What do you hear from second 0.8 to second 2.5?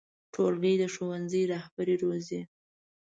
د ټولنې رهبري روزي